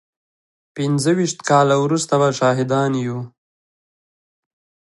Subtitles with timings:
[0.75, 3.19] پينځه ويشت کاله وروسته به شاهدان يو.